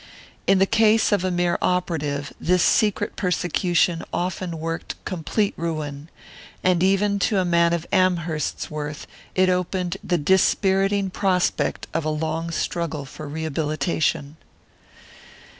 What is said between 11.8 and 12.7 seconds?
of a long